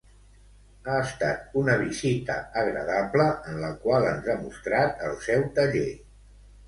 Ha 0.93 0.95
estat 1.01 1.51
una 1.63 1.75
visita 1.81 2.37
agradable 2.61 3.27
en 3.51 3.61
la 3.67 3.69
qual 3.85 4.09
ens 4.13 4.31
ha 4.33 4.39
mostrat 4.47 5.05
el 5.11 5.15
seu 5.27 5.45
taller. 5.61 5.89